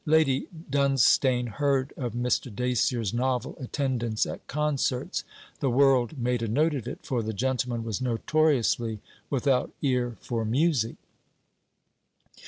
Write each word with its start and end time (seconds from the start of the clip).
Lady 0.07 0.47
Dunstane 0.67 1.45
heard 1.45 1.93
of 1.95 2.13
Mr. 2.13 2.49
Dacier's 2.51 3.13
novel 3.13 3.55
attendance 3.59 4.25
at 4.25 4.47
concerts. 4.47 5.23
The 5.59 5.69
world 5.69 6.17
made 6.17 6.41
a 6.41 6.47
note 6.47 6.73
of 6.73 6.87
it; 6.87 7.05
for 7.05 7.21
the 7.21 7.33
gentleman 7.33 7.83
was 7.83 8.01
notoriously 8.01 8.99
without 9.29 9.71
ear 9.83 10.17
for 10.19 10.43
music. 10.43 10.95